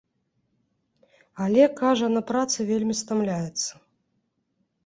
[1.45, 3.71] Але, кажа, на працы вельмі стамляецца.